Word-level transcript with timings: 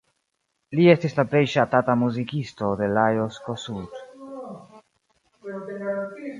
Li 0.77 0.85
estis 0.93 1.13
la 1.19 1.25
plej 1.33 1.41
ŝatata 1.51 1.95
muzikisto 2.05 2.71
de 2.81 2.89
Lajos 2.95 3.39
Kossuth. 3.47 4.03